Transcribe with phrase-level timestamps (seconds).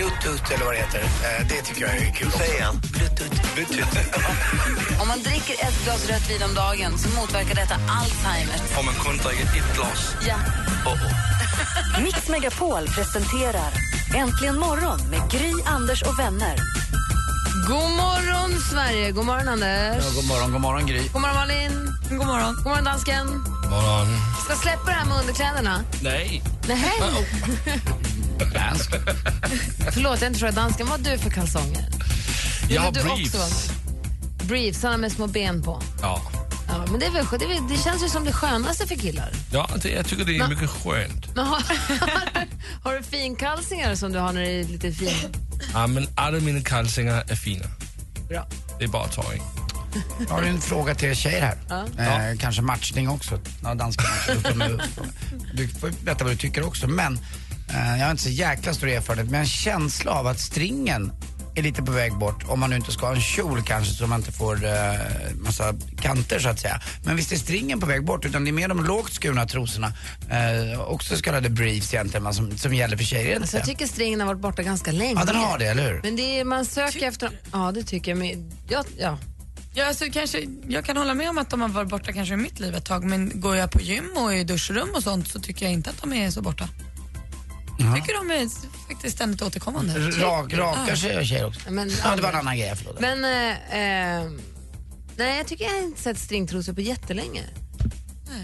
[0.00, 2.30] Bluetooth eller vad det heter, eh, det tycker jag är kul.
[2.30, 2.80] Säg igen.
[2.92, 3.54] Bluetooth.
[3.54, 5.00] Bluetooth.
[5.00, 8.54] Om man dricker ett glas rött vin om dagen så motverkar detta Alzheimer.
[8.78, 10.14] Om man kun dricker ett glas.
[10.28, 10.36] Ja.
[10.86, 12.02] Oh, oh.
[12.02, 13.72] Mix Megapol presenterar
[14.14, 16.56] Äntligen morgon med Gry, Anders och vänner.
[17.68, 19.10] God morgon, Sverige!
[19.10, 20.04] God morgon, Anders.
[20.04, 21.08] Ja, god morgon, god morgon Gry.
[21.12, 21.72] God morgon, Malin.
[22.10, 22.54] God morgon.
[22.54, 23.26] God morgon, dansken.
[23.70, 24.06] Morgon.
[24.44, 25.84] Ska släppa det här med underkläderna?
[26.02, 26.42] Nej.
[26.68, 26.92] Nej.
[28.44, 28.90] Dansk.
[29.92, 30.86] Förlåt, jag inte frågat dansken.
[30.86, 31.88] Vad har du för kalsonger?
[32.68, 33.34] Jag har Men du briefs.
[33.34, 33.72] Också.
[34.44, 35.82] Briefs, sådana med små ben på.
[36.02, 36.22] Ja.
[36.68, 39.30] Ja, men det, är väl, det, är det känns ju som det skönaste för killar.
[39.52, 41.34] Ja, det, jag tycker det är mycket skönt.
[41.34, 41.62] Men har,
[42.82, 45.34] har du finkalsingar som du har när det är lite fin?
[45.72, 47.66] Ja, men alla mina kalsingar är fina.
[48.28, 48.46] Bra.
[48.78, 49.42] Det är bara att ta in.
[50.28, 52.30] Jag har en fråga till er tjejer här.
[52.30, 53.40] Eh, kanske matchning också.
[53.62, 54.80] Ja, danska matchning.
[55.54, 56.88] Du får berätta vad du tycker också.
[56.88, 57.18] Men
[57.72, 61.12] jag har inte så jäkla stor erfarenhet, men en känsla av att stringen
[61.54, 62.44] är lite på väg bort.
[62.48, 64.72] Om man nu inte ska ha en kjol kanske så man inte får eh,
[65.34, 66.80] massa kanter så att säga.
[67.04, 69.92] Men visst är stringen på väg bort utan det är mer de lågt skurna trosorna.
[70.30, 73.36] Eh, också så kallade briefs egentligen som, som gäller för tjejer.
[73.36, 75.14] Alltså, jag tycker stringen har varit borta ganska länge.
[75.20, 76.00] Ja, den har det, eller hur?
[76.02, 77.30] Men det är, man söker efter...
[77.52, 78.18] Ja, det tycker jag.
[78.18, 79.18] Men, ja, ja.
[79.74, 82.36] Ja, alltså, kanske, jag kan hålla med om att de har varit borta kanske i
[82.36, 85.40] mitt liv ett tag men går jag på gym och i duschrum och sånt så
[85.40, 86.68] tycker jag inte att de är så borta.
[87.80, 88.48] Jag tycker de är
[88.88, 90.10] faktiskt ständigt återkommande.
[90.10, 91.60] Rak, rakar sig tjejer också.
[91.70, 93.00] Men, Ja, det var en annan grej, förlåt.
[93.00, 94.30] Men, eh, eh,
[95.16, 97.42] nej, jag tycker jag har inte sett stringtrosor på jättelänge.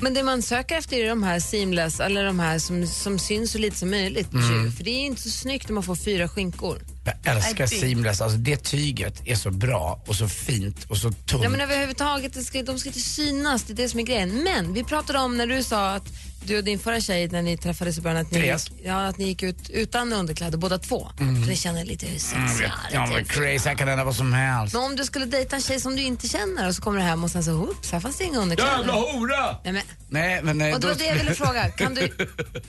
[0.00, 3.52] Men det man söker efter är de här seamless, eller de här som, som syns
[3.52, 4.32] så lite som möjligt.
[4.32, 4.72] Mm.
[4.72, 6.82] För det är inte så snyggt när man får fyra skinkor.
[7.04, 11.42] Jag älskar seamless, alltså det tyget är så bra och så fint och så tunt.
[11.42, 14.42] Ja, men överhuvudtaget, det ska, de ska inte synas, det är det som är grejen.
[14.44, 16.08] Men vi pratade om när du sa att
[16.44, 18.70] du och din förra tjej, när ni träffades i början, att ni, Therese.
[18.70, 21.08] gick, ja, att ni gick ut utan underkläder båda två.
[21.18, 24.32] För ni känner lite hur Mm, sexigare ja, men crazy, här kan hända vad som
[24.32, 24.74] helst.
[24.74, 27.04] Men om du skulle dejta en tjej som du inte känner och så kommer du
[27.04, 28.92] hem och sen så, oops, här fanns det inga underkläder.
[28.92, 29.56] hora!
[29.64, 31.68] Nej, men, Nej, men nej, och det då- var det jag ville fråga.
[31.76, 32.12] Kan du,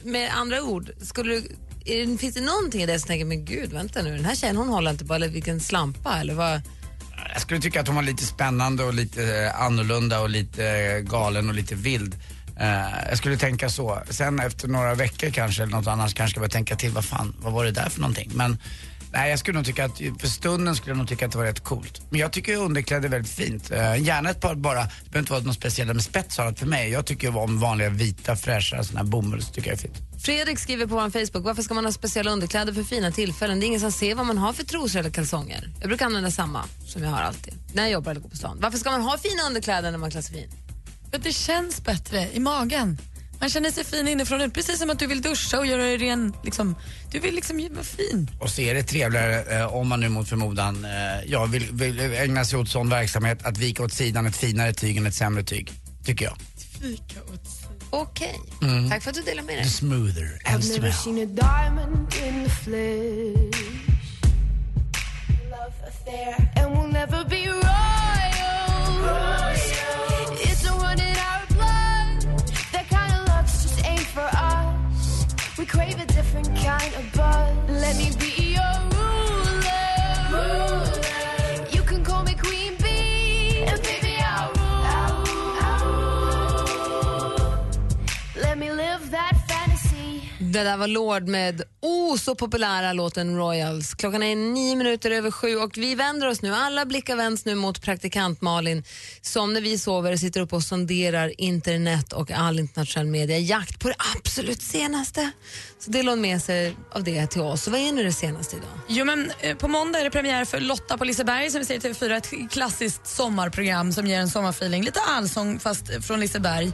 [0.04, 1.56] med andra ord, skulle du,
[1.86, 4.58] är finns det någonting i det som tänker, men gud, vänta nu, den här tjejen
[4.58, 6.62] hon håller inte på, eller vilken slampa, eller vad?
[7.34, 11.00] Jag skulle tycka att hon var lite spännande och lite eh, annorlunda och lite eh,
[11.00, 12.16] galen och lite vild.
[12.60, 14.02] Eh, jag skulle tänka så.
[14.10, 17.36] Sen efter några veckor kanske, eller något annat, kanske ska börja tänka till, vad fan,
[17.40, 18.32] vad var det där för någonting?
[18.34, 18.58] Men
[19.12, 21.46] nej, jag skulle nog tycka att, för stunden skulle jag nog tycka att det var
[21.46, 22.02] rätt coolt.
[22.10, 23.72] Men jag tycker underkläder är väldigt fint.
[23.72, 26.66] Eh, gärna ett par bara, det behöver inte vara något speciellt med spets har för
[26.66, 26.90] mig.
[26.90, 29.52] Jag tycker ju om vanliga vita fräscha sådana här bomulls.
[29.52, 29.98] tycker jag är fint.
[30.24, 33.60] Fredrik skriver på vår Facebook, varför ska man ha speciella underkläder för fina tillfällen?
[33.60, 35.70] Det är ingen som ser vad man har för trosor eller kalsonger.
[35.80, 38.58] Jag brukar använda samma som jag har alltid, när jag jobbar eller går på stan.
[38.62, 40.67] Varför ska man ha fina underkläder när man klär sig fin?
[41.10, 42.98] För att det känns bättre i magen.
[43.40, 45.98] Man känner sig fin inifrån ut, precis som att du vill duscha och göra dig
[45.98, 46.34] ren.
[46.44, 46.76] Liksom,
[47.12, 48.32] du vill liksom vara fin.
[48.40, 50.92] Och så är det trevligare eh, om man nu mot förmodan eh,
[51.26, 54.98] ja, vill, vill ägna sig åt sån verksamhet att vika åt sidan ett finare tyg
[54.98, 55.72] än ett sämre tyg.
[56.06, 56.38] Tycker jag.
[57.90, 58.40] Okej,
[58.90, 59.64] tack för att du delar med dig.
[59.64, 60.94] The smoother and smell.
[75.78, 76.17] crave it.
[90.58, 93.94] Det där var Lord med oh så populära låten Royals.
[93.94, 97.56] Klockan är nio minuter över sju och vi vänder oss nu, alla blickar vänds nu
[97.56, 98.84] mot praktikant Malin
[99.22, 103.80] som när vi sover sitter upp och sonderar internet och all internationell media i jakt
[103.80, 105.32] på det absolut senaste.
[105.80, 107.64] Så det låg med sig av det till oss.
[107.64, 108.70] Så vad är nu det senaste idag?
[108.88, 111.76] Jo, men, eh, på måndag är det premiär för Lotta på Liseberg som vi ser
[111.76, 112.18] i TV4.
[112.18, 114.84] Ett klassiskt sommarprogram som ger en sommarfeeling.
[114.84, 116.74] Lite allsång fast från Liseberg.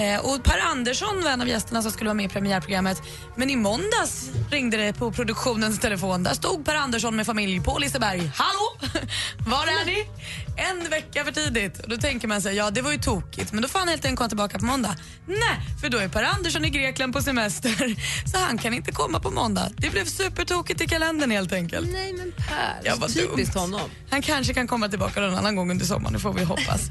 [0.00, 3.02] Eh, och Per Andersson var en av gästerna som skulle vara med i premiärprogrammet.
[3.36, 6.22] Men i måndags ringde det på produktionens telefon.
[6.22, 8.32] Där stod Per Andersson med familj på Liseberg.
[8.34, 8.90] Hallå!
[9.46, 10.06] Var är ni?
[10.56, 11.78] En vecka för tidigt.
[11.78, 13.52] Och då tänker man sig, ja det var ju tokigt.
[13.52, 14.96] Men då får han helt enkelt komma tillbaka på måndag.
[15.26, 17.96] Nej, för då är Per Andersson i Grekland på semester.
[18.32, 19.70] Så han kan inte komma på måndag.
[19.76, 21.92] Det blev supertokigt i kalendern helt enkelt.
[21.92, 23.62] Nej men Per, typiskt dumt.
[23.62, 23.90] honom.
[24.10, 26.90] Han kanske kan komma tillbaka någon annan gång under sommaren, det får vi hoppas.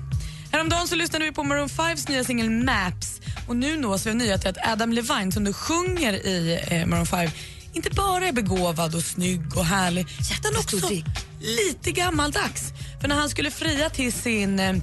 [0.51, 4.15] Häromdagen så lyssnade vi på Maroon 5s nya singel Maps och nu nås vi av
[4.15, 7.29] nyheten att Adam Levine som du sjunger i eh, Maroon 5
[7.73, 10.07] inte bara är begåvad och snygg och härlig
[10.39, 10.89] utan också
[11.39, 12.63] lite gammaldags.
[13.01, 14.75] För när han skulle fria till sin, eh,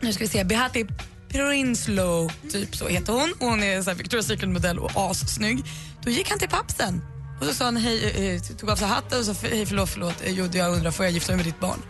[0.00, 0.86] nu ska vi se, Behati
[1.28, 3.32] Prinsloo, typ så heter hon.
[3.38, 5.64] Och hon är så här Victoria's Secret-modell och assnygg.
[6.04, 7.02] Då gick han till pappsen
[7.42, 10.14] och så sa han hej, eh, tog av sig hatten och sa hej förlåt, förlåt,
[10.22, 11.82] eh, jo, jag undrar får jag gifta mig med ditt barn?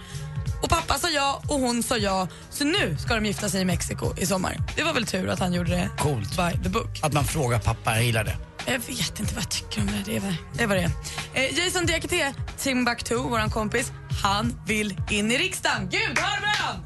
[0.62, 2.29] Och pappa sa ja och hon sa ja.
[2.50, 4.56] Så nu ska de gifta sig i Mexiko i sommar.
[4.76, 6.37] Det var väl tur att han gjorde det Coolt.
[6.37, 6.99] by the book.
[7.03, 8.37] Att man frågar pappa, jag gillar det.
[8.67, 10.03] Jag vet inte vad jag tycker om det.
[10.05, 10.67] Det är det.
[10.67, 10.91] Vad det.
[11.35, 13.93] Eh, Jason Diakité, Timbuktu, vår kompis,
[14.23, 15.88] han vill in i riksdagen.
[15.91, 16.82] Gud, hör bön!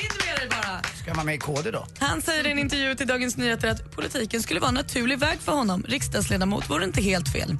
[0.00, 0.80] In med dig bara.
[1.02, 1.86] Ska man med i KD då?
[1.98, 5.38] Han säger i en intervju till Dagens Nyheter att politiken skulle vara en naturlig väg
[5.40, 5.84] för honom.
[5.88, 7.56] Riksdagsledamot vore inte helt fel.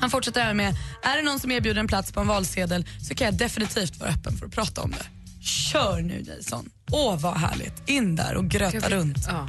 [0.00, 3.14] Han fortsätter här med, är det någon som erbjuder en plats på en valsedel så
[3.14, 5.06] kan jag definitivt vara öppen för att prata om det.
[5.44, 6.70] Kör nu Jason.
[6.90, 7.82] Åh vad härligt.
[7.86, 9.18] In där och gröta runt.
[9.28, 9.46] Ja.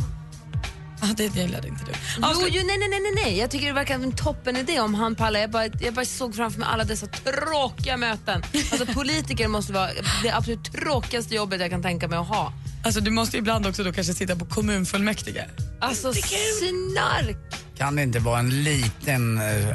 [1.02, 1.92] Ah, det gillade inte du.
[2.18, 3.38] Jo, Avslut- jo, nej, nej, nej, nej, nej.
[3.38, 5.40] Jag tycker det verkar en toppen idé om han pallar.
[5.40, 8.44] Jag bara, jag bara såg framför mig alla dessa tråkiga möten.
[8.72, 9.90] Alltså politiker måste vara
[10.24, 12.54] det absolut tråkigaste jobbet jag kan tänka mig att ha.
[12.86, 15.46] Alltså, du måste ibland också då kanske sitta på kommunfullmäktige.
[15.82, 17.38] Alltså snark.
[17.78, 19.70] Kan det inte vara en liten, äh,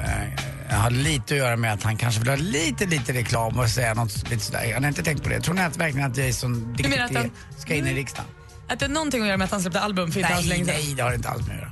[0.71, 3.95] har lite att göra med att han kanske vill ha lite, lite reklam och säga
[3.95, 4.65] något lite sådär.
[4.65, 5.41] Jag har inte tänkt på det.
[5.41, 6.77] Tror ni att verkligen att Jason
[7.15, 8.27] han- ska in i riksdagen?
[8.69, 10.59] Att det är någonting att göra med att han släppte album för inte alls Nej,
[10.59, 11.71] länge nej, det har det inte alls med att göra.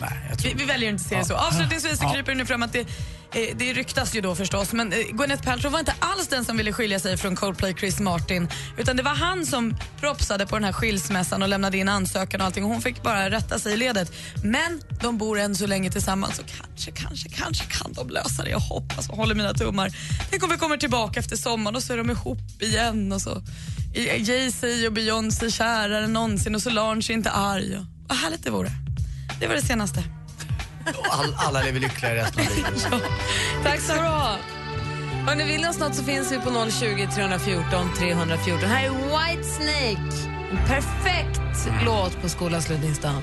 [0.00, 1.34] Nej, Vi, vi väljer inte att se det så.
[1.34, 4.92] Avslutningsvis så kryper det nu fram att det, eh, det ryktas ju då förstås, men
[4.92, 8.48] eh, Gwyneth Paltrow var inte alls den som ville skilja sig från Coldplay Chris Martin,
[8.78, 12.46] utan det var han som propsade på den här skilsmässan och lämnade in ansökan och
[12.46, 12.64] allting.
[12.64, 14.12] Hon fick bara rätta sig i ledet.
[14.44, 18.50] Men de bor än så länge tillsammans så kanske, kanske, kanske kan de lösa det.
[18.50, 19.90] Jag hoppas och håller mina tummar.
[20.30, 23.42] Tänk om vi kommer tillbaka efter sommaren och så är de ihop igen och så
[23.94, 27.76] Jay-Z och Beyoncé kärare än någonsin och Solange är inte arg.
[27.76, 28.70] Och, vad härligt det vore.
[29.40, 30.02] Det var det senaste.
[31.10, 32.88] All, alla lever lyckliga resten av livet.
[33.64, 34.36] Tack ska du ha.
[35.26, 38.68] Hörrni, vill ni oss något så finns vi på 020 314 314.
[38.68, 40.30] Här är White Snake.
[40.50, 43.22] En perfekt låt på skolavslutningsdagen.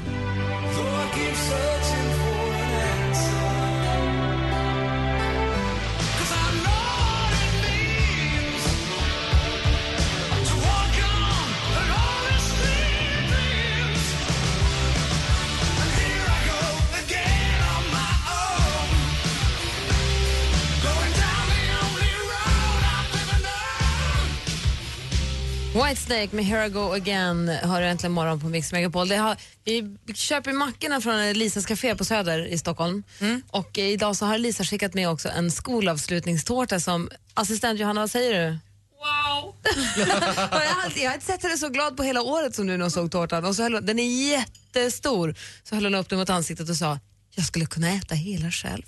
[25.87, 29.07] Whitesnake med Here I Go Again hör du äntligen morgon på Mix Megapol.
[29.07, 33.03] Det har, vi köper mackorna från Lisas Café på Söder i Stockholm.
[33.47, 38.11] Och eh, idag så har Lisa skickat med också en skolavslutningstårta som assistent Johanna, vad
[38.11, 38.49] säger du?
[38.49, 39.55] Wow!
[39.97, 42.91] Jag, har har inte sett henne så glad på hela året som nu när hon
[42.91, 43.45] såg tårtan.
[43.45, 45.35] Och så höll den är jättestor.
[45.63, 46.99] Så höll hon upp den mot ansiktet och sa,
[47.35, 48.85] jag skulle kunna äta hela själv.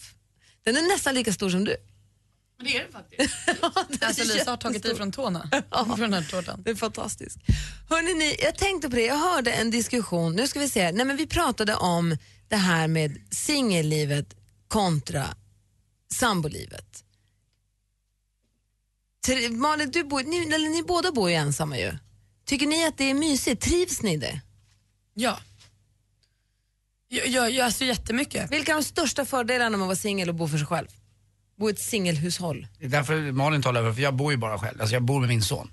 [0.64, 1.76] Den är nästan lika stor som du.
[2.62, 3.36] Men det är det faktiskt.
[4.04, 5.50] alltså Lisa har tagit i från tårna.
[5.86, 6.62] från den här tårtan.
[6.66, 7.38] Det är fantastiskt.
[7.90, 11.06] Hörrni, ni, jag tänkte på det, jag hörde en diskussion, nu ska vi se, nej
[11.06, 12.18] men vi pratade om
[12.48, 14.36] det här med singellivet
[14.68, 15.26] kontra
[16.14, 17.04] sambolivet.
[19.28, 21.98] Tri- Malin, du bor, ni, eller ni båda bor ju ensamma ju.
[22.46, 23.62] Tycker ni att det är mysigt?
[23.62, 24.42] Trivs ni det?
[25.14, 25.40] Ja.
[27.08, 28.52] Jag, jag, jag, alltså jättemycket.
[28.52, 30.88] Vilka är de största fördelarna med att vara singel och bo för sig själv?
[31.60, 32.68] Bo i ett singelhushåll.
[32.80, 34.82] Det är därför Malin talar över, för jag bor ju bara själv.
[34.82, 35.72] Alltså jag bor med min son.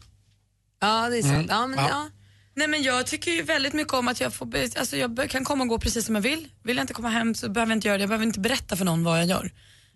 [0.80, 1.34] Ja, det är sant.
[1.34, 1.46] Mm.
[1.48, 1.88] Ja, men, Ja.
[1.90, 2.10] ja.
[2.54, 5.62] Nej, men jag tycker ju väldigt mycket om att jag, får, alltså jag kan komma
[5.64, 6.48] och gå precis som jag vill.
[6.62, 8.02] Vill jag inte komma hem så behöver jag inte göra det.
[8.02, 9.50] Jag behöver inte berätta för någon vad jag gör.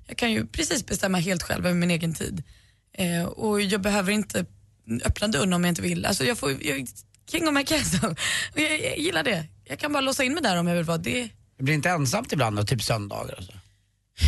[0.06, 2.42] Jag kan ju precis bestämma helt själv över min egen tid.
[2.98, 4.44] Eh, och jag behöver inte
[5.04, 6.06] öppna dörren om jag inte vill.
[6.06, 6.88] Alltså jag får, jag,
[7.30, 8.14] king of my castle.
[8.54, 9.46] Jag, jag gillar det.
[9.64, 11.28] Jag kan bara låsa in mig där om jag vill vara det.
[11.58, 13.52] Det blir inte ensamt ibland då, typ söndagar och så?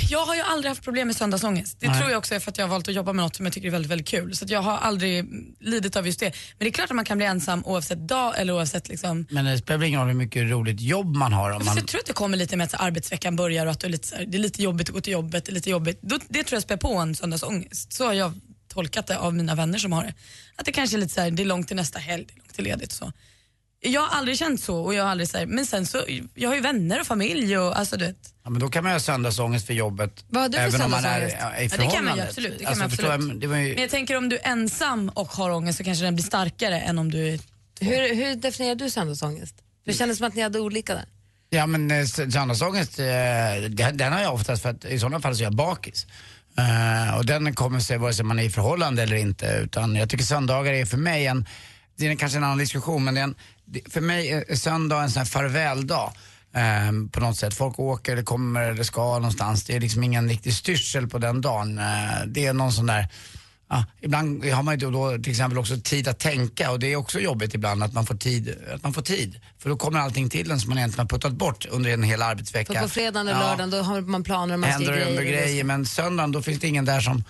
[0.08, 1.80] Jag har ju aldrig haft problem med söndagsångest.
[1.80, 1.98] Det Nej.
[1.98, 3.52] tror jag också är för att jag har valt att jobba med något som jag
[3.52, 4.36] tycker är väldigt, väldigt kul.
[4.36, 5.24] Så jag har aldrig
[5.60, 6.26] lidit av just det.
[6.26, 9.44] Men det är klart att man kan bli ensam oavsett dag eller oavsett liksom Men
[9.44, 11.76] det spelar ingen roll hur mycket roligt jobb man har om Fast man...
[11.76, 14.08] jag tror att det kommer lite med att arbetsveckan börjar och att det är, lite,
[14.08, 15.44] så här, det är lite jobbigt att gå till jobbet.
[15.44, 15.98] Det, är lite jobbigt.
[16.02, 17.92] Då, det tror jag spär på en söndagsångest.
[17.92, 18.32] Så har jag
[18.68, 20.14] tolkat det av mina vänner som har det.
[20.56, 22.38] Att det kanske är lite så här, det är långt till nästa helg, det är
[22.38, 23.12] långt till ledigt så.
[23.84, 26.48] Jag har aldrig känt så och jag har aldrig så här, men sen så, jag
[26.50, 28.16] har ju vänner och familj och alltså du vet.
[28.44, 30.24] Ja, men då kan man ju ha söndagsångest för jobbet.
[30.28, 31.36] Vad har du för även om man är söndagsångest?
[31.40, 32.52] ja, i Ja, det kan man ju absolut.
[32.52, 33.32] Det kan Alltså, man förstår absolut.
[33.32, 35.84] jag, det var ju, Men jag tänker om du är ensam och har ångest så
[35.84, 37.40] kanske den blir starkare än om du är
[37.80, 39.54] Hur, hur definierar du söndagsångest?
[39.86, 41.04] Det kändes som att ni hade olika där.
[41.50, 43.04] Ja men eh, s- söndagsångest, eh,
[43.68, 46.06] den, den har jag oftast för att i sådana fall så är jag bakis.
[46.58, 49.46] Eh, och den kommer sig vare sig man är i förhållande eller inte.
[49.64, 51.46] Utan jag tycker söndagar är för mig en,
[51.96, 53.34] det är kanske en annan diskussion men det är en,
[53.90, 56.12] för mig är söndag en sån här farväldag.
[56.54, 57.54] Eh, på något sätt.
[57.54, 59.64] Folk åker eller kommer eller ska någonstans.
[59.64, 61.78] Det är liksom ingen riktig styrsel på den dagen.
[61.78, 61.84] Eh,
[62.26, 63.08] det är någon sån där
[63.72, 66.96] Ja, ibland har man ju då till exempel också tid att tänka och det är
[66.96, 68.56] också jobbigt ibland att man får tid.
[68.74, 69.40] Att man får tid.
[69.58, 72.22] För då kommer allting till en som man egentligen har puttat bort under en hel
[72.22, 72.72] arbetsvecka.
[72.72, 73.38] För på fredagen och Ja.
[73.38, 75.18] lördagen då har man planer och man ska händer grejer.
[75.18, 75.64] och grejer.
[75.64, 77.24] Men söndagen då finns det ingen där som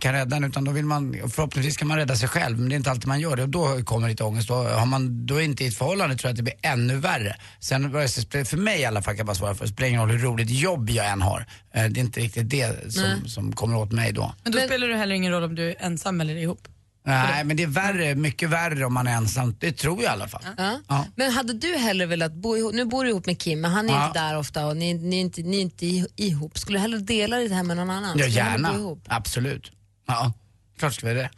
[0.00, 2.74] kan rädda en utan då vill man, förhoppningsvis kan man rädda sig själv men det
[2.74, 4.48] är inte alltid man gör det och då kommer lite ångest.
[4.48, 6.96] Då, har man, då är inte i ett förhållande tror jag att det blir ännu
[6.96, 7.36] värre.
[7.60, 10.10] Sen för mig i alla fall kan jag bara svara för, det spelar ingen roll
[10.10, 11.46] hur roligt jobb jag än har.
[11.74, 14.34] Eh, det är inte riktigt det som, som kommer åt mig då.
[14.42, 16.68] Men då spelar det heller ingen roll om du är ensam eller ihop.
[17.04, 19.56] Nej men det är värre, mycket värre om man är ensam.
[19.60, 20.42] Det tror jag i alla fall.
[20.56, 20.80] Ja.
[20.88, 21.06] Ja.
[21.16, 23.88] Men hade du hellre velat bo ihop, nu bor du ihop med Kim men han
[23.90, 24.06] är Ja.
[24.06, 26.58] inte där ofta och ni, ni, är inte, ni är inte ihop.
[26.58, 28.18] Skulle du hellre dela ditt hem med någon annan?
[28.18, 29.04] Ja Skulle gärna, ihop?
[29.08, 29.72] absolut.
[30.06, 30.32] Ja,
[30.78, 31.30] klart ska vi det.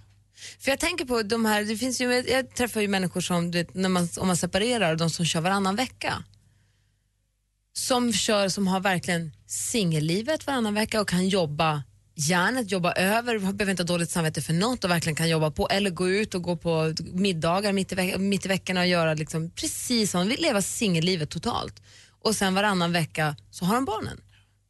[0.60, 3.58] För jag tänker på de här, det finns ju, jag träffar ju människor som, du
[3.58, 6.14] vet, när man, om man separerar, de som kör varannan vecka.
[7.76, 11.82] Som kör, som har verkligen singellivet varannan vecka och kan jobba
[12.14, 15.68] järnet, jobba över, behöver inte ha dåligt samvete för något och verkligen kan jobba på
[15.68, 19.14] eller gå ut och gå på middagar mitt i, veck- mitt i veckorna och göra
[19.14, 21.82] liksom precis som, vill leva singellivet totalt.
[22.22, 24.20] Och sen varannan vecka så har de barnen.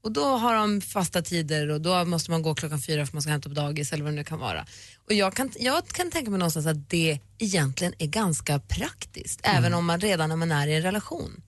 [0.03, 3.23] Och då har de fasta tider och då måste man gå klockan fyra för man
[3.23, 4.67] ska hämta på dagis eller vad det nu kan vara.
[5.07, 9.75] Och jag kan, jag kan tänka mig någonstans att det egentligen är ganska praktiskt, även
[9.75, 11.43] om man redan när man är i en relation.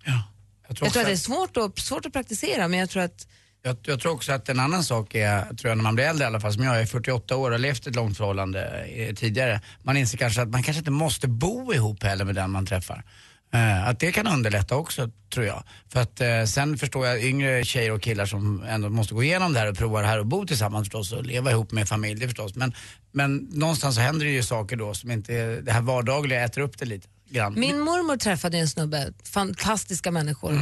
[0.69, 3.03] Jag tror, Jag tror att det är svårt att, svårt att praktisera men jag tror
[3.03, 3.27] att
[3.67, 6.25] Jag, jag tror också att en annan sak är, tror jag när man blir äldre
[6.25, 9.61] i alla fall, som jag är 48 år och levt ett långt förhållande eh, tidigare.
[9.83, 13.05] Man inser kanske att man kanske inte måste bo ihop heller med den man träffar.
[13.55, 15.63] Eh, att det kan underlätta också, tror jag.
[15.89, 19.53] För att eh, sen förstår jag yngre tjejer och killar som ändå måste gå igenom
[19.53, 22.27] det här och prova det här och bo tillsammans förstås och leva ihop med familj
[22.27, 22.55] förstås.
[22.55, 22.75] Men,
[23.13, 26.79] men någonstans så händer det ju saker då som inte, det här vardagliga äter upp
[26.79, 27.61] det lite grann.
[27.61, 30.53] Min mormor träffade en snubbe, fantastiska människor,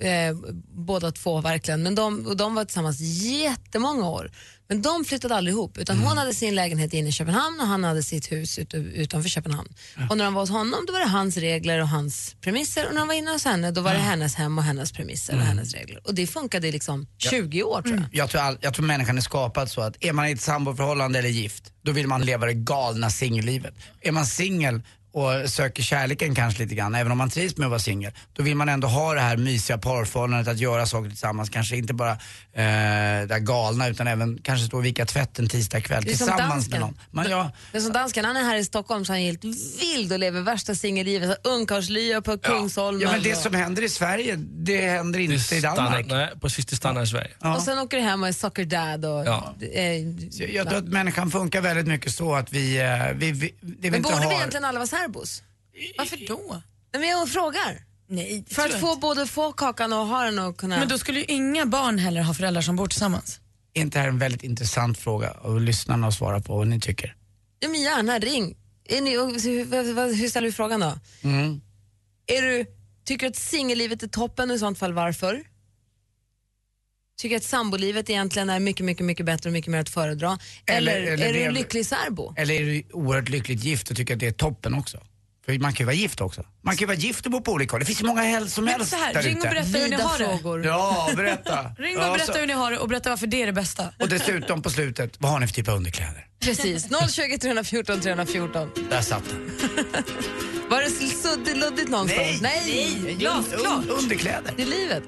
[0.00, 0.36] eh,
[0.74, 1.82] båda två verkligen.
[1.82, 4.30] Men de, och de var tillsammans jättemånga år.
[4.70, 7.84] Men de flyttade aldrig ihop, utan hon hade sin lägenhet inne i Köpenhamn och han
[7.84, 9.68] hade sitt hus ut, utanför Köpenhamn.
[10.10, 12.94] Och när de var hos honom då var det hans regler och hans premisser och
[12.94, 15.40] när de var inne hos henne då var det hennes hem och hennes premisser och
[15.40, 16.00] hennes regler.
[16.04, 18.04] Och det funkade i liksom 20 år tror jag.
[18.12, 21.18] Jag tror, all, jag tror människan är skapad så att är man i ett samboförhållande
[21.18, 23.74] eller gift, då vill man leva det galna singellivet.
[24.00, 27.70] Är man singel och söker kärleken kanske lite grann, även om man trivs med att
[27.70, 31.50] vara singel, då vill man ändå ha det här mysiga parförhållandet, att göra saker tillsammans.
[31.50, 32.16] Kanske inte bara eh,
[32.52, 36.80] det där galna utan även kanske stå och vika tvätten tisdag kväll Det tillsammans med
[36.80, 36.98] någon.
[37.10, 39.44] Man, ja, Det är som dansken, han är här i Stockholm så han är helt
[39.80, 41.28] vild och lever värsta singellivet.
[41.42, 43.00] Så Ungkarlslya på Kungsholmen.
[43.02, 46.06] ja, men det och- som händer i Sverige, det händer Det inte i stannar, Danmark.
[46.08, 47.30] nej, precis, det stannar i Sverige.
[47.56, 49.26] Och sen åker du hem och är soccer dad och...
[49.26, 49.54] Ja.
[49.60, 53.54] Eh, Så Jag tror att människan funkar väldigt mycket så att vi, eh, vi, vi,
[53.60, 54.28] det vi men inte borde har...
[54.30, 55.42] vi egentligen alla vara särbos?
[55.98, 56.62] Varför då?
[56.92, 57.84] Nej, men jag frågar.
[58.08, 60.78] Nej, För att få både få kakan och ha den och kunna...
[60.78, 63.40] Men då skulle ju inga barn heller ha föräldrar som bor tillsammans.
[63.74, 66.80] Är inte det här en väldigt intressant fråga och lyssnarna att svara på vad ni
[66.80, 67.16] tycker?
[67.60, 68.56] Ja, men gärna, ring.
[68.84, 70.98] Är ni, och hur, hur ställer vi frågan då?
[71.22, 71.60] Mm.
[72.26, 72.66] Är du,
[73.04, 75.44] tycker du att singellivet är toppen och i sånt fall varför?
[77.20, 80.38] Tycker att sambolivet egentligen är mycket, mycket, mycket bättre och mycket mer att föredra?
[80.66, 82.34] Eller, Eller- eller är du lever- lycklig särbo?
[82.36, 84.98] Eller är du oerhört lyckligt gift och tycker att det är toppen också?
[85.46, 86.44] För man kan ju vara gift också.
[86.64, 87.80] Man kan ju vara gift och bo på olika håll.
[87.80, 89.90] Det finns ju många hel som Men helst så här, ring och berätta hur ni
[89.90, 90.24] Vida har det.
[90.38, 90.66] frågor.
[90.66, 91.74] Ja, berätta.
[91.78, 93.92] Ring och berätta hur ni har det och berätta varför det är det bästa.
[93.98, 96.26] Och dessutom på slutet, vad har ni för typ av underkläder?
[96.40, 98.70] Precis, 020 314 314.
[98.90, 99.50] Där satt den.
[100.70, 102.40] Var det suddigt, luddigt någonstans?
[102.40, 103.84] Nej, glasklart.
[103.84, 104.52] Un- underkläder.
[104.56, 105.04] Det är livet.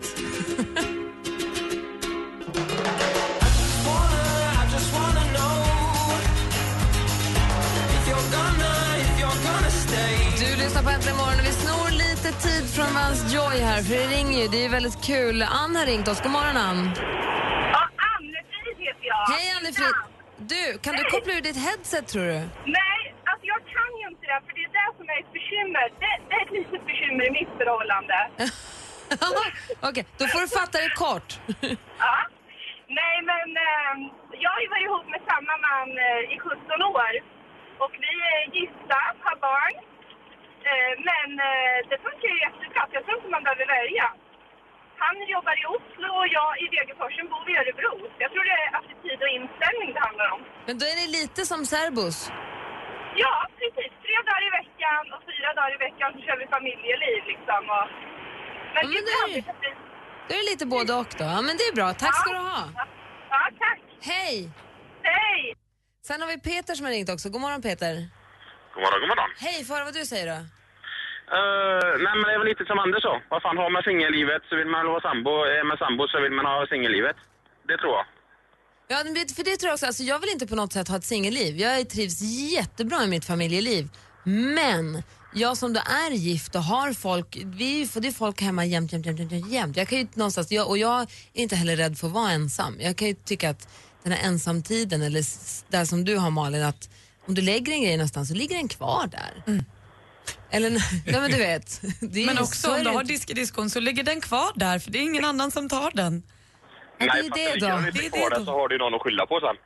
[10.42, 13.94] Du lyssnar på Äntligen morgon och vi snor lite tid från Vans Joy här för
[14.00, 15.36] det ringer ju, det är väldigt kul.
[15.62, 16.80] Ann har ringt oss, god morgon Ann.
[17.76, 17.82] Ja,
[18.12, 19.22] Anne-Frid heter jag.
[19.34, 19.96] Hej Anne-Frid.
[20.52, 22.38] Du, kan du koppla ur ditt headset tror du?
[22.80, 25.84] Nej, alltså jag kan ju inte det, för det är det som är ett bekymmer.
[26.02, 28.16] Det, det är ett litet bekymmer i mitt förhållande.
[29.88, 31.30] Okej, då får du fatta det kort.
[32.06, 32.16] Ja.
[33.00, 33.94] Nej, men eh,
[34.44, 37.12] jag har ju varit ihop med samma man eh, i 17 år.
[37.84, 39.74] Och vi är gifta, har barn.
[40.70, 44.06] Eh, men eh, det funkar ju jättebra, jag tror inte man behöver välja.
[45.04, 47.92] Han jobbar i Oslo och jag i Degerforsen bor i Örebro.
[48.12, 50.40] Så jag tror det är attityd och inställning det handlar om.
[50.68, 52.16] Men då är ni lite som särbos.
[53.24, 53.92] Ja, precis.
[54.04, 57.62] Tre dagar i veckan och fyra dagar i veckan så kör vi familjeliv liksom.
[57.78, 57.86] Och...
[58.74, 59.44] Men det är blir-
[60.28, 61.24] Då är det lite både och då.
[61.34, 61.88] Ja, men det är bra.
[62.04, 62.62] Tack ska du ha.
[63.34, 63.80] Ja, tack.
[64.12, 64.34] Hej!
[65.02, 65.54] Hej!
[66.08, 67.28] Sen har vi Peter som har ringt också.
[67.34, 67.94] God morgon Peter.
[68.74, 69.30] God morgon, god morgon.
[69.46, 70.38] Hej, får vad du säger då?
[71.36, 73.14] Uh, nej, men det är väl lite som Anders så.
[73.32, 75.32] Vad fan, har man singellivet så vill man vara sambo.
[75.58, 77.16] Är man sambo så vill man ha singellivet.
[77.68, 78.06] Det tror jag.
[78.92, 78.98] Ja,
[79.36, 79.86] för det tror jag också.
[79.86, 81.52] Alltså, jag vill inte på något sätt ha ett singelliv.
[81.56, 82.20] Jag trivs
[82.56, 83.84] jättebra i mitt familjeliv.
[84.58, 85.02] Men
[85.34, 88.92] jag som då är gift och har folk, vi får det är folk hemma jämt,
[88.92, 89.76] jämt, jämt, jämt, jämt.
[89.76, 92.76] Jag kan ju någonstans, jag, och jag är inte heller rädd för att vara ensam.
[92.80, 93.68] Jag kan ju tycka att
[94.02, 95.22] den här ensamtiden, eller
[95.70, 96.88] där som du har Malin, att
[97.26, 99.62] om du lägger en grej någonstans så ligger den kvar där.
[100.50, 100.70] Eller,
[101.06, 101.80] nej men du vet.
[102.00, 103.12] Det är, Men också om du har inte.
[103.12, 106.22] diskediskon så ligger den kvar där för det är ingen annan som tar den.
[106.98, 107.66] Ja, det är fast det ligger då.
[107.76, 108.44] den inte Det är kvar det där då.
[108.46, 109.56] så har du någon att skylla på sen.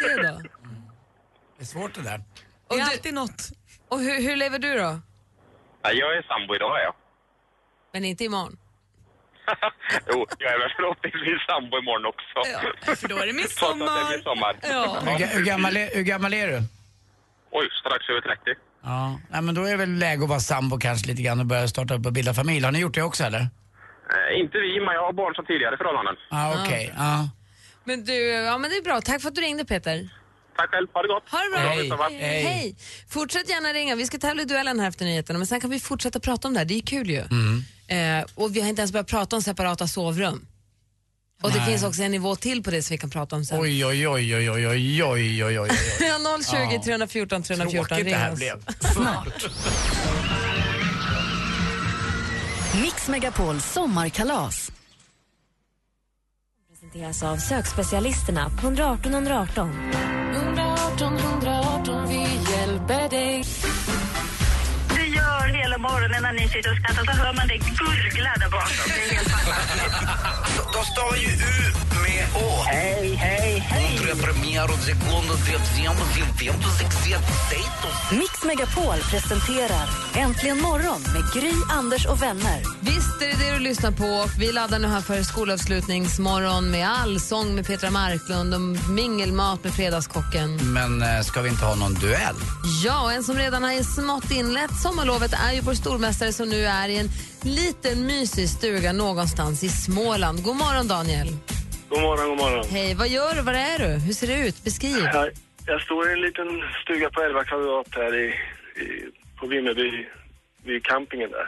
[0.00, 0.38] Det är det då.
[1.58, 2.20] Det är svårt det där.
[2.70, 3.42] Det är alltid något.
[3.88, 5.00] Och hur, hur lever du då?
[5.84, 6.94] Nej, jag är sambo idag, jag.
[7.92, 8.56] Men inte imorgon?
[10.10, 12.36] Jo, jag är väl förhoppningsvis sambo imorgon också.
[12.86, 14.54] Ja, för då är det Trots att det är midsommar.
[14.62, 16.58] Hur, ga- hur, gammal är, hur gammal är du?
[17.50, 18.40] Oj, strax över 30.
[18.84, 21.46] Ja, nej, men då är det väl läge att vara sambo kanske lite grann och
[21.46, 22.64] börja starta upp och bilda familj.
[22.64, 23.40] Har ni gjort det också eller?
[23.40, 26.16] Eh, inte vi, men jag har barn som tidigare förhållanden.
[26.30, 26.92] Ja, okej.
[26.96, 27.28] Ja.
[27.84, 29.00] Men du, ja men det är bra.
[29.00, 30.08] Tack för att du ringde Peter.
[30.56, 31.28] Tack själv, ha det gott.
[31.30, 32.08] Ha det bra.
[32.08, 32.18] Hej.
[32.20, 32.42] Hej.
[32.44, 32.76] Hej.
[33.08, 33.94] Fortsätt gärna ringa.
[33.94, 36.54] Vi ska tävla i duellen här efter nyheterna men sen kan vi fortsätta prata om
[36.54, 36.64] det här.
[36.64, 37.24] Det är kul ju.
[37.88, 40.46] Eh, och vi har inte ens börjat prata om separata sovrum.
[41.42, 41.66] Och det Nej.
[41.66, 43.60] finns också en nivå till på det som vi kan prata om sen.
[43.60, 45.70] Oj, oj, oj, oj, oj, oj, oj, oj, oj, oj.
[46.44, 47.86] 020 314 314.
[47.86, 48.56] Tråkigt det här blev.
[52.82, 54.72] Mix Megapol sommarkalas.
[56.70, 59.70] presenteras av sökspecialisterna på 118 118.
[60.34, 60.55] 118
[65.88, 68.76] morgonen när ni sitter och skrattar så hör man det gurgla där bakom.
[68.88, 70.72] Det är helt fantastiskt.
[70.74, 71.56] De stavar ju U
[72.04, 72.48] med Å.
[72.66, 73.86] Hej, hej, hej.
[78.10, 82.62] Mix Megapol presenterar Äntligen morgon med Gry, Anders och vänner.
[82.80, 84.30] Visst är det det du lyssnar på.
[84.38, 90.72] Vi laddar nu här för skolavslutningsmorgon med allsång med Petra Marklund och mingelmat med Fredagskocken.
[90.72, 92.36] Men eh, ska vi inte ha någon duell?
[92.84, 96.88] Ja, en som redan har smått inlett sommarlovet är ju vår stormästare som nu är
[96.88, 97.08] i en
[97.42, 100.42] liten mysig stuga någonstans i Småland.
[100.42, 101.28] God morgon Daniel.
[101.88, 102.64] God morgon, god morgon.
[102.70, 103.40] Hej, vad gör du?
[103.42, 103.86] Var är du?
[104.06, 104.64] Hur ser det ut?
[104.64, 104.96] Beskriv.
[105.12, 105.30] Jag,
[105.66, 106.46] jag står i en liten
[106.82, 108.26] stuga på 11 kvadrat här i,
[108.82, 108.86] i,
[109.40, 110.08] på Vimmerby,
[110.64, 111.46] vid campingen där.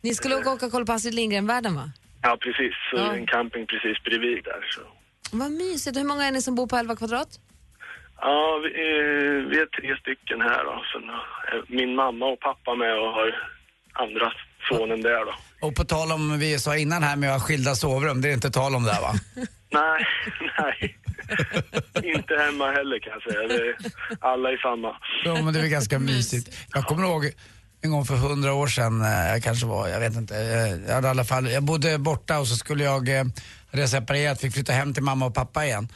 [0.00, 1.90] Ni skulle och åka och kolla på Astrid Lindgren-världen va?
[2.22, 2.74] Ja, precis.
[2.90, 3.14] Så Ja.
[3.14, 4.66] en camping precis bredvid där.
[4.70, 4.80] Så.
[5.36, 5.96] Vad mysigt.
[5.96, 7.28] Hur många är ni som bor på 11 kvadrat?
[8.20, 10.74] Ja, vi är, vi är tre stycken här då.
[10.92, 11.04] Sen
[11.52, 13.28] är min mamma och pappa med och har
[13.92, 14.32] andra
[14.68, 15.34] sonen där då.
[15.66, 18.32] Och på tal om, vi sa innan här med att ha skilda sovrum, det är
[18.34, 19.12] inte tal om det här va?
[19.72, 20.06] Nej,
[20.58, 20.98] nej.
[22.14, 23.48] Inte hemma heller kan jag säga.
[23.48, 23.76] Det är,
[24.20, 24.96] alla är samma.
[25.24, 26.56] Ja, men det är väl ganska mysigt.
[26.74, 27.30] Jag kommer ihåg
[27.82, 30.34] en gång för hundra år sedan, eh, kanske var, jag vet inte.
[30.36, 33.24] eh, Jag, hade i alla fall, jag bodde borta och så skulle jag, eh,
[33.70, 35.88] hade jag separerat, fick flytta hem till mamma och pappa igen.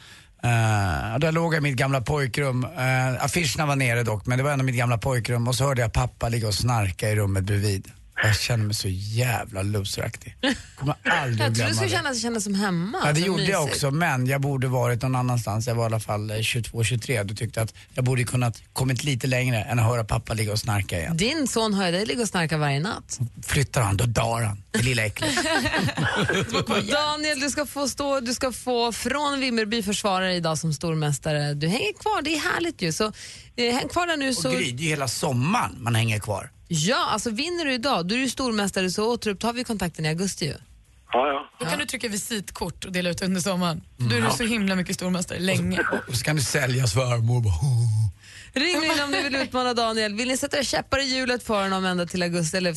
[0.45, 2.63] Uh, där låg jag i mitt gamla pojkrum.
[2.63, 5.47] Uh, affischerna var nere dock, men det var ändå mitt gamla pojkrum.
[5.47, 7.91] Och så hörde jag pappa ligga och snarka i rummet bredvid.
[8.23, 10.35] Jag kände mig så jävla loseraktig.
[10.75, 11.95] Kommer aldrig Jag tror du glömma skulle det.
[11.95, 12.97] känna, känna som hemma.
[13.05, 13.75] Ja, det Så gjorde jag mysigt.
[13.83, 15.67] också, men jag borde varit någon annanstans.
[15.67, 19.27] Jag var i alla fall eh, 22-23 och tyckte att jag borde kunnat kommit lite
[19.27, 21.17] längre än att höra pappa ligga och snarka igen.
[21.17, 23.19] Din son hör ju dig ligga och snarka varje natt.
[23.47, 24.63] Flyttar han, då dör han.
[24.71, 25.29] Det lilla äcklet.
[26.91, 31.53] Daniel, du ska få stå, du ska få från Vimmerby försvarare idag som stormästare.
[31.53, 32.91] Du hänger kvar, det är härligt ju.
[32.91, 33.03] Så
[33.55, 34.49] eh, häng kvar där nu så...
[34.49, 36.49] Och Gry, det är ju hela sommaren man hänger kvar.
[36.75, 40.45] Ja, alltså vinner du idag, då är du stormästare så återupptar vi kontakten i augusti
[40.45, 40.53] ju.
[41.11, 41.49] Ja, ja.
[41.59, 43.81] Då kan du trycka visitkort och dela ut under sommaren.
[43.97, 45.79] Då är du så himla mycket stormästare länge.
[46.07, 47.43] Och så kan du sälja svärmor.
[48.53, 50.13] Ring in om ni vill utmana Daniel.
[50.13, 52.75] Vill ni sätta käppar i hjulet för honom ända till augusti, eller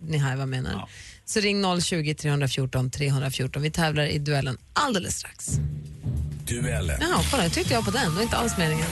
[0.00, 0.88] ni hör vad jag menar.
[1.24, 3.62] Så ring 020 314 314.
[3.62, 5.48] Vi tävlar i duellen alldeles strax.
[6.48, 6.98] Duellen.
[7.00, 8.04] Jaha, kolla, jag tyckte jag på den.
[8.10, 8.86] Det var inte alls meningen.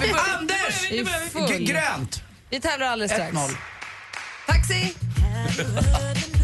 [0.00, 0.74] Börjar- Anders!
[1.32, 1.64] Full.
[1.64, 2.22] Grönt!
[2.50, 3.32] Vi tävlar alldeles strax.
[3.32, 3.56] 1-0.
[4.46, 4.94] Taxi!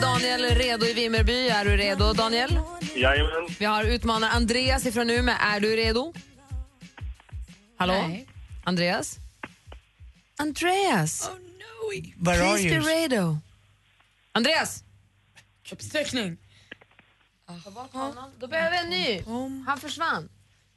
[0.00, 1.48] Daniel redo i Vimmerby.
[1.48, 2.60] Är du redo, Daniel?
[2.96, 3.48] Jajamän.
[3.58, 5.34] Vi har utmanare Andreas ifrån Umeå.
[5.40, 6.14] Är du redo?
[7.76, 7.92] Hallå?
[8.08, 8.26] Nej.
[8.64, 9.16] Andreas?
[10.38, 11.30] Andreas!
[12.16, 12.84] Where are Please be you?
[12.84, 13.38] redo.
[14.32, 14.84] Andreas!
[15.72, 16.36] Uppsträckning.
[17.92, 18.30] Honom.
[18.38, 19.22] Då behöver vi en ny.
[19.66, 20.28] Han försvann.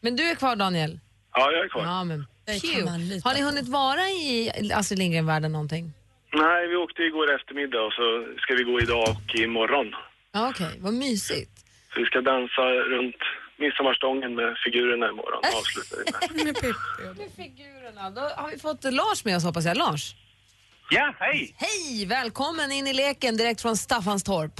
[0.01, 0.99] Men du är kvar, Daniel?
[1.33, 1.83] Ja, jag är kvar.
[1.83, 3.21] Ja, men pew.
[3.23, 5.93] Har ni hunnit vara i Astrid Lindgren-världen någonting?
[6.33, 8.05] Nej, vi åkte igår eftermiddag och så
[8.41, 9.87] ska vi gå idag och imorgon.
[10.31, 11.51] Ja, Okej, vad mysigt.
[11.93, 13.21] Så vi ska dansa runt
[13.57, 15.41] midsommarstången med figurerna imorgon.
[15.59, 17.17] Avslutar vi med.
[17.17, 18.09] Med figurerna.
[18.09, 19.77] Då har vi fått Lars med oss hoppas jag.
[19.77, 20.15] Lars?
[20.89, 21.55] Ja, hej!
[21.57, 22.05] Hej!
[22.05, 24.53] Välkommen in i leken direkt från Staffanstorp.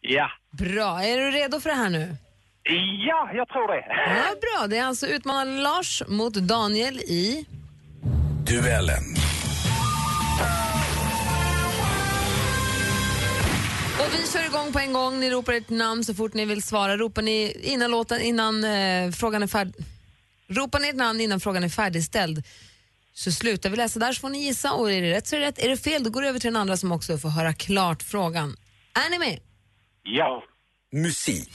[0.00, 0.30] Ja.
[0.58, 1.02] Bra.
[1.02, 2.16] Är du redo för det här nu?
[3.06, 3.84] Ja, jag tror det.
[3.88, 4.66] Ja, bra.
[4.66, 7.46] Det är alltså utmanaren Lars mot Daniel i...
[8.46, 9.02] Duellen.
[14.02, 15.20] Och vi kör igång på en gång.
[15.20, 16.96] Ni ropar ert namn så fort ni vill svara.
[16.96, 19.74] Ropar ni innan, låten, innan eh, frågan är färdig...
[20.48, 22.42] Ropar ni ert namn innan frågan är färdigställd
[23.14, 25.40] så slutar vi läsa där så får ni gissa och är det rätt så är
[25.40, 25.58] det rätt.
[25.58, 28.02] Är det fel då går det över till den andra som också får höra klart
[28.02, 28.56] frågan.
[28.94, 29.40] Är ni med?
[30.02, 30.42] Ja.
[30.92, 31.52] Musik.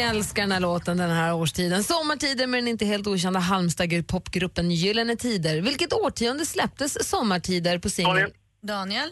[0.00, 1.84] Ni älskar den här låten den här årstiden.
[1.84, 5.60] Sommartider med den inte helt okända Halmstad-popgruppen Gyllene Tider.
[5.60, 8.14] Vilket årtionde släpptes Sommartider på singel?
[8.14, 8.30] Daniel.
[8.62, 9.10] Daniel?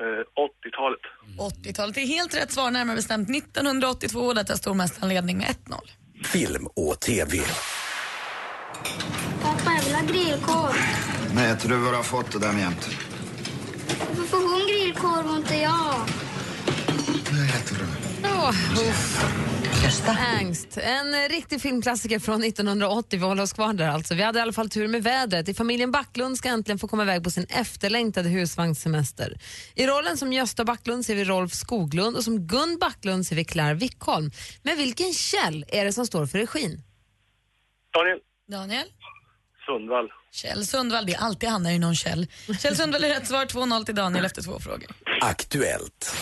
[0.00, 0.04] Eh,
[0.68, 1.00] 80-talet.
[1.64, 1.94] 80-talet.
[1.94, 4.32] Det är helt rätt svar, närmare bestämt 1982.
[4.32, 5.74] Där tar stormästaren ledning med 1-0.
[6.24, 7.38] Film och TV.
[9.42, 10.74] Pappa, jag vill ha grillkorv.
[11.34, 12.88] Nej, jag tror du har fått det där jämt.
[13.98, 15.94] Varför får hon grillkorv och inte jag?
[17.30, 18.05] Det heter du.
[18.88, 19.22] Uff.
[20.06, 20.78] Angst.
[20.78, 23.18] En riktig filmklassiker från 1980.
[23.18, 24.14] Vi håller oss kvar där alltså.
[24.14, 25.48] Vi hade i alla fall tur med vädret.
[25.48, 29.38] I familjen Backlund ska äntligen få komma iväg på sin efterlängtade husvagnssemester.
[29.74, 33.44] I rollen som Gösta Backlund ser vi Rolf Skoglund och som Gun Backlund ser vi
[33.44, 34.30] Claire Wickholm.
[34.62, 36.82] Men vilken Kjell är det som står för regin?
[37.94, 38.18] Daniel
[38.50, 38.86] Daniel?
[39.66, 40.08] Sundvall.
[40.32, 41.06] Kjell Sundvall.
[41.06, 42.26] Det är alltid han, är ju någon Kjell.
[42.62, 43.44] Kjell Sundvall är rätt svar.
[43.44, 44.90] 2-0 till Daniel efter två frågor.
[45.20, 46.16] Aktuellt.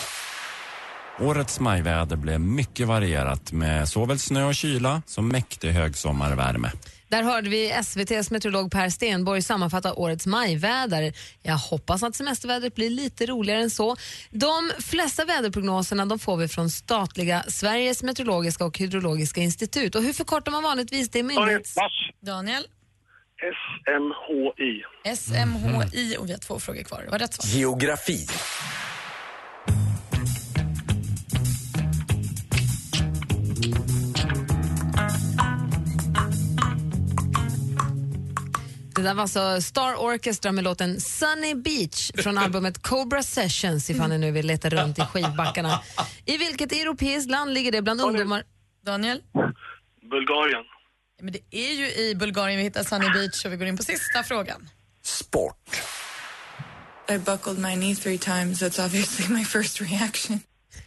[1.21, 6.71] Årets majväder blev mycket varierat med såväl snö och kyla som mäktig högsommarvärme.
[7.09, 11.13] Där hörde vi SVTs meteorolog Per Stenborg sammanfatta årets majväder.
[11.43, 13.97] Jag hoppas att semestervädret blir lite roligare än så.
[14.31, 19.95] De flesta väderprognoserna de får vi från statliga Sveriges meteorologiska och hydrologiska institut.
[19.95, 21.75] Och hur förkortar man vanligtvis det myndighets...
[22.21, 22.67] Daniel?
[23.41, 24.83] SMHI.
[25.17, 27.03] SMHI och vi har två frågor kvar.
[27.05, 27.59] Det var rätt svar.
[27.59, 28.27] Geografi.
[39.05, 44.19] Där var alltså Star Orchestra med låten Sunny Beach från albumet Cobra Sessions ifall ni
[44.19, 45.81] nu vill leta runt i skivbackarna.
[46.25, 48.45] I vilket europeiskt land ligger det bland ungdomar?
[48.85, 49.23] Daniel?
[50.11, 50.65] Bulgarien.
[51.23, 53.83] Men det är ju i Bulgarien vi hittar Sunny Beach och vi går in på
[53.83, 54.69] sista frågan.
[55.03, 55.83] Sport.
[57.09, 58.63] I buckled my knee three times.
[58.63, 60.41] That's obviously my first reaction.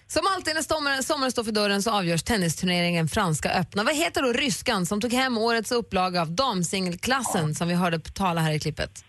[0.08, 3.84] Som alltid när sommaren, sommaren står för dörren så avgörs tennisturneringen Franska öppna.
[3.84, 8.42] Vad heter då ryskan som tog hem årets upplaga av damsingelklassen som vi hörde tala
[8.42, 9.04] här i klippet?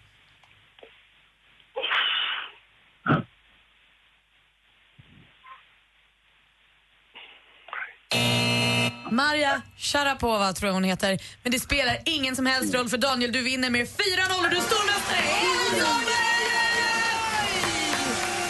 [9.11, 11.19] Maria Sharapova tror jag hon heter.
[11.43, 14.57] Men det spelar ingen som helst roll för Daniel, du vinner med 4-0 och du
[14.57, 15.19] är stormästare!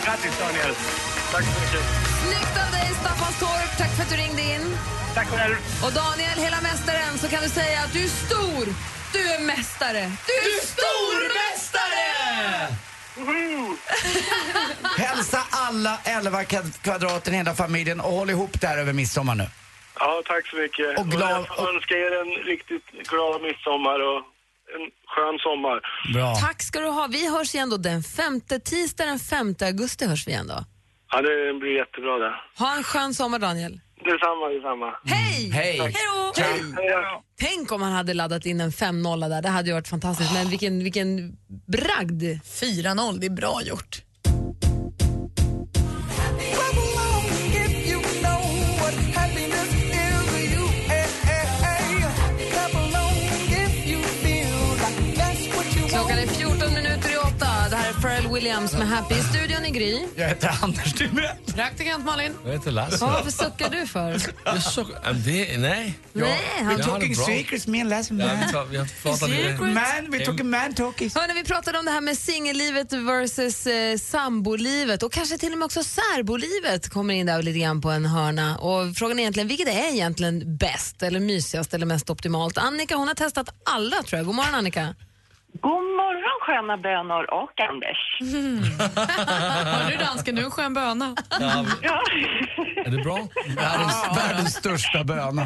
[0.04, 0.74] Grattis Daniel.
[1.32, 2.17] Tack så mycket.
[2.28, 4.76] Snyggt av dig Staffanstorp, tack för att du ringde in.
[5.14, 5.54] Tack själv.
[5.84, 8.64] Och Daniel, hela mästaren, så kan du säga att du är stor,
[9.12, 10.00] du är mästare.
[10.26, 12.04] Du är stormästare!
[14.98, 19.46] Hälsa alla 11 kad- kvadraten i hela familjen och håll ihop där över midsommar nu.
[19.98, 20.98] Ja, tack så mycket.
[20.98, 24.18] Och glad- jag får önska er en riktigt glad midsommar och
[24.76, 25.80] en skön sommar.
[26.14, 26.34] Bra.
[26.36, 27.06] Tack ska du ha.
[27.06, 30.64] Vi hörs igen då den femte, tisdag den 5 augusti hörs vi igen då.
[31.10, 32.34] Ja, det blir jättebra det.
[32.58, 33.80] Ha en skön sommar Daniel.
[34.04, 34.94] Detsamma, detsamma.
[35.04, 35.50] Hej!
[35.50, 35.78] Hej!
[35.80, 37.22] Hej då!
[37.40, 40.34] Tänk om han hade laddat in en 5-0 där, det hade ju varit fantastiskt.
[40.34, 41.36] Men vilken, vilken
[41.72, 42.22] bragd!
[42.22, 44.02] 4-0, det är bra gjort.
[55.88, 57.47] Klockan är 14 minuter i åtta.
[57.70, 59.98] Det här är Pharrell Williams med Happy i studion i Gry.
[60.16, 61.36] Jag heter Anders Timell.
[61.54, 62.32] Praktikant Malin.
[62.44, 62.96] Jag heter Lasse.
[63.00, 64.10] Ja, varför suckar du för?
[64.44, 65.98] Jag det, nej.
[66.12, 68.14] Nej, han- det Talking secrets, me and Lasse.
[68.14, 69.52] Ja, Man, vi, tar, vi har pratat lite.
[69.62, 71.14] man we're talking man talkies.
[71.14, 75.58] Hörrni, vi pratade om det här med singellivet versus eh, sambolivet och kanske till och
[75.58, 78.58] med också särbolivet kommer in där lite grann på en hörna.
[78.58, 82.58] Och frågan är egentligen, vilket är egentligen bäst eller mysigast eller mest optimalt?
[82.58, 84.26] Annika hon har testat alla tror jag.
[84.26, 84.94] God morgon Annika.
[85.52, 88.18] God morgon sköna bönor och Anders.
[89.74, 91.14] Hör du dansken, du är en skön böna.
[91.40, 92.02] Ja, Ja,
[92.84, 93.18] är det bra?
[93.56, 95.42] Världens, världens största böna.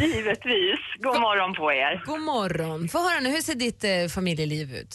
[0.00, 0.80] givetvis.
[0.98, 2.02] God morgon på er.
[2.06, 2.88] God morgon.
[2.88, 4.94] Få höra nu, hur ser ditt eh, familjeliv ut?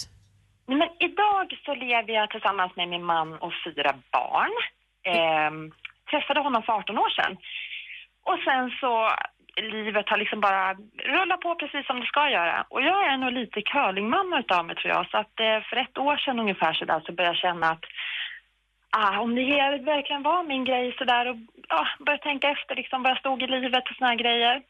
[0.67, 4.51] Nej, Men idag så lever jag tillsammans med min man och fyra barn.
[5.13, 5.71] Ehm,
[6.11, 7.37] träffade honom för 18 år sedan.
[8.29, 8.93] Och sen så,
[9.55, 12.65] livet har liksom bara rullat på precis som det ska göra.
[12.69, 15.09] Och jag är nog lite curlingmamma utav mig tror jag.
[15.09, 17.85] Så att eh, för ett år sedan ungefär så, där, så började jag känna att
[18.89, 21.37] ah, om det här verkligen var min grej så där och
[21.69, 24.61] ja, började tänka efter liksom var jag stod i livet och såna här grejer.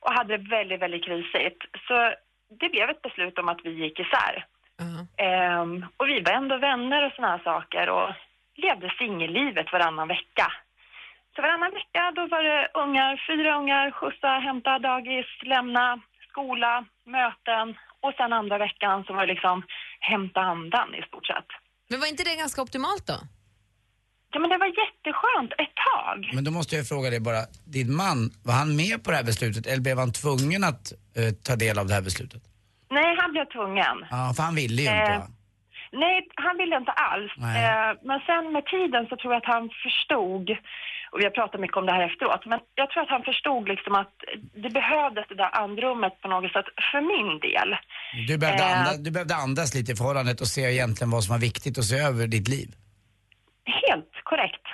[0.00, 1.64] Och hade det väldigt, väldigt krisigt.
[1.88, 2.14] Så
[2.60, 4.46] det blev ett beslut om att vi gick isär.
[5.16, 8.10] Ehm, och vi var ändå vänner och såna här saker och
[8.54, 10.52] levde singellivet varannan vecka.
[11.34, 15.86] Så varannan vecka då var det ungar, fyra ungar, skjutsa, hämta dagis, lämna,
[16.28, 16.84] skola,
[17.16, 17.66] möten
[18.04, 19.62] och sen andra veckan så var det liksom
[20.00, 21.50] hämta andan i stort sett.
[21.90, 23.18] Men var inte det ganska optimalt då?
[24.32, 26.30] Ja men det var jätteskönt ett tag.
[26.34, 27.42] Men då måste jag fråga dig bara,
[27.76, 30.84] din man, var han med på det här beslutet eller blev han tvungen att
[31.18, 32.42] eh, ta del av det här beslutet?
[32.90, 33.96] Nej, han blev tvungen.
[34.10, 35.26] Ja, för han ville ju inte Eh, va?
[35.92, 37.32] Nej, han ville inte alls.
[37.38, 40.46] Eh, men sen med tiden så tror jag att han förstod,
[41.14, 43.68] och vi har pratat mycket om det här efteråt, men jag tror att han förstod
[43.68, 44.14] liksom att
[44.64, 47.68] det behövdes det där andrummet på något sätt för min del.
[48.28, 51.32] Du behövde, eh, andas, du behövde andas lite i förhållandet och se egentligen vad som
[51.36, 52.68] var viktigt och se över ditt liv.
[53.86, 54.66] Helt korrekt.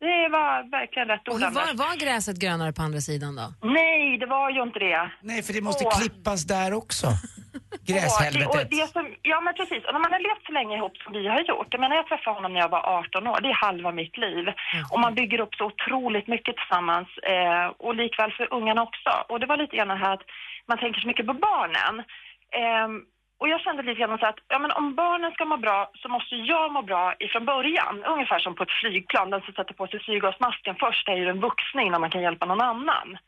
[0.00, 3.46] Det var verkligen rätt Och ord, var, var gräset grönare på andra sidan då?
[3.62, 5.10] Nej, det var ju inte det.
[5.22, 5.98] Nej, för det måste Åh.
[5.98, 7.06] klippas där också.
[7.88, 8.54] Gräshelvetet.
[8.54, 11.12] och det som, ja men precis, och när man har levt så länge ihop som
[11.12, 11.66] vi har gjort.
[11.70, 14.44] Jag menar jag träffade honom när jag var 18 år, det är halva mitt liv.
[14.90, 19.10] Och man bygger upp så otroligt mycket tillsammans eh, och likväl för ungarna också.
[19.28, 20.26] Och det var lite grann det här att
[20.68, 21.94] man tänker så mycket på barnen.
[22.60, 23.02] Ehm,
[23.40, 26.08] och jag kände lite grann så att ja, men om barnen ska må bra så
[26.08, 28.04] måste jag må bra ifrån början.
[28.04, 31.40] Ungefär som på ett flygplan, den som sätter på sig syrgasmasken först är ju den
[31.40, 33.18] vuxna innan man kan hjälpa någon annan.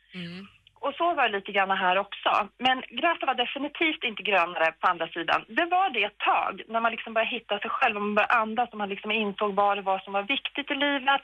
[0.85, 2.31] Och så var det lite grann här också.
[2.66, 5.40] Men gräset var definitivt inte grönare på andra sidan.
[5.59, 8.35] Det var det ett tag, när man liksom började hitta sig själv och man började
[8.45, 11.23] andas och man liksom insåg vad det var som var viktigt i livet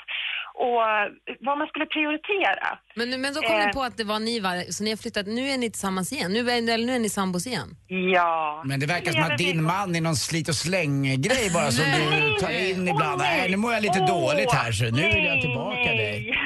[0.66, 1.06] och eh,
[1.46, 2.66] vad man skulle prioritera.
[2.98, 3.66] Men, nu- men då kom Eh.
[3.66, 4.50] ni på att det var ni, va?
[4.74, 6.30] så ni har flyttat, nu är ni tillsammans igen?
[6.32, 7.68] Nu är, eller nu är ni sambos igen?
[8.16, 8.62] Ja.
[8.64, 12.04] Men det verkar som att din man är någon slit och släng-grej bara som du
[12.42, 13.18] tar in ibland.
[13.18, 15.96] Nej, nu mår jag lite Åh, dåligt här så nu vill jag nej, tillbaka nej.
[15.96, 16.38] dig.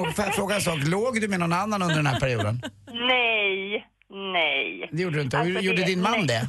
[0.00, 2.62] Och får jag fråga en sak, låg du med någon annan under den här perioden?
[3.08, 3.86] Nej,
[4.32, 4.88] nej.
[4.92, 5.38] Det gjorde du inte.
[5.38, 6.26] Alltså, gjorde det- din man nej.
[6.26, 6.48] det?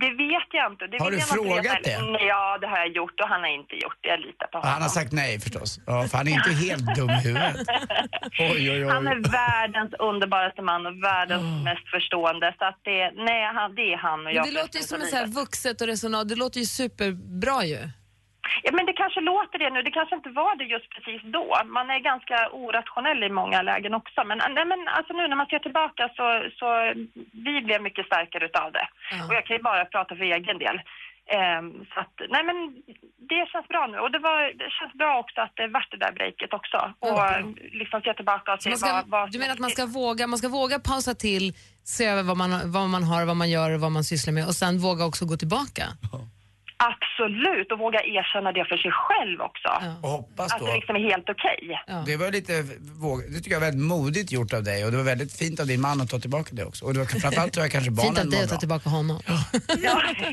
[0.00, 0.86] Det vet jag inte.
[0.86, 1.98] Det Har du frågat det?
[2.28, 4.08] Ja, det har jag gjort och han har inte gjort det.
[4.08, 4.72] Jag litar på honom.
[4.72, 5.80] han har sagt nej förstås.
[5.86, 7.56] Ja, för han är inte helt dum i huvudet.
[8.38, 9.12] Oj, oj, Han oj.
[9.12, 11.64] är världens underbaraste man och världens Ah.
[11.64, 12.54] mest förstående.
[12.58, 14.44] Så att det, nej, han, det är han och Men jag.
[14.46, 17.78] det låter ju som en så här vuxet och resonat, det låter ju superbra ju.
[18.62, 19.82] Ja, men det kanske låter det nu.
[19.82, 21.46] Det kanske inte var det just precis då.
[21.66, 24.24] Man är ganska orationell i många lägen också.
[24.24, 26.26] Men, nej, men alltså nu när man ser tillbaka så,
[26.58, 26.66] så
[27.46, 28.86] vi blev mycket starkare utav det.
[29.28, 30.80] Och jag kan ju bara prata för egen del.
[31.26, 32.56] Ehm, så att, nej men
[33.30, 33.98] det känns bra nu.
[33.98, 36.78] Och det, var, det känns bra också att det vart det där breaket också.
[36.98, 37.20] Och
[37.80, 40.38] liksom se tillbaka och se ska, vad, vad du menar att man ska våga, man
[40.38, 43.80] ska våga pausa till, se över vad man, vad man har, vad man gör och
[43.80, 45.84] vad man sysslar med och sen våga också gå tillbaka?
[46.90, 49.68] Absolut, och våga erkänna det för sig själv också.
[50.02, 50.66] Och hoppas Att då.
[50.66, 51.60] det liksom är helt okej.
[52.06, 52.52] Det var lite,
[53.02, 55.60] våg- det tycker jag var väldigt modigt gjort av dig och det var väldigt fint
[55.60, 56.84] av din man att ta tillbaka det också.
[56.84, 59.16] Och det var framförallt tror jag kanske barnen Fint av dig att ta tillbaka honom.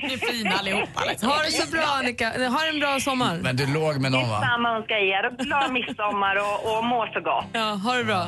[0.04, 1.00] Ni är fina allihopa.
[1.10, 1.30] Liksom.
[1.30, 3.40] Ha det så bra Annika, ha en bra sommar.
[3.44, 4.40] Men du låg med någon va?
[4.40, 7.46] Detsamma önskar jag er och glad midsommar och, och må så gott.
[7.54, 8.24] Ja, ha det bra.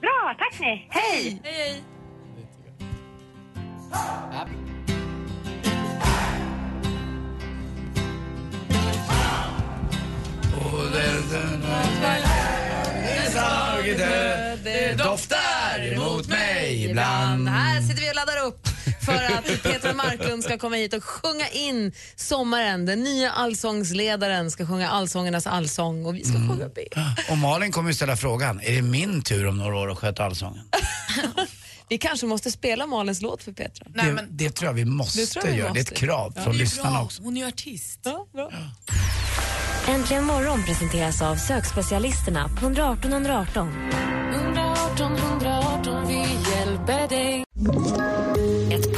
[0.00, 0.86] Bra, tack ni.
[0.90, 1.40] Hej!
[1.44, 1.82] Hej, hej.
[14.64, 17.48] Det doftar emot mig ibland.
[17.48, 18.68] Här sitter vi och laddar upp
[19.04, 22.86] för att Petra Marklund ska komma hit och sjunga in sommaren.
[22.86, 26.80] Den nya allsångsledaren ska sjunga allsångernas allsång och vi ska sjunga B.
[27.30, 30.24] Och Malin kommer ju ställa frågan, är det min tur om några år att sköta
[30.24, 30.62] allsången?
[31.88, 33.86] Vi kanske måste spela Malins låt för Petra.
[33.94, 35.72] det, det tror jag vi måste Det tror jag vi göra.
[35.72, 36.06] Det är ett måste.
[36.06, 36.42] krav Ja.
[36.42, 37.02] från lyssnarna bra.
[37.02, 37.22] också.
[37.22, 38.00] Hon är ju artist.
[38.02, 38.50] Ja, bra.
[39.88, 43.68] Äntligen morgon presenteras av sökspecialisterna på 118 118.
[44.34, 46.18] 118 118, vi
[46.50, 47.44] hjälper dig.